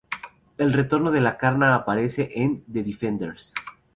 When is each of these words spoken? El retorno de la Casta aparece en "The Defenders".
El 0.57 0.73
retorno 0.73 1.11
de 1.11 1.21
la 1.21 1.37
Casta 1.37 1.75
aparece 1.75 2.31
en 2.33 2.63
"The 2.65 2.81
Defenders". 2.81 3.53